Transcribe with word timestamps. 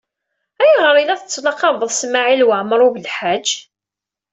Ayɣer 0.63 0.95
ay 0.95 1.05
la 1.07 1.19
tettlaqabeḍ 1.21 1.89
Smawil 1.93 2.41
Waɛmaṛ 2.47 2.81
U 2.87 2.89
Belḥaǧ? 2.95 3.47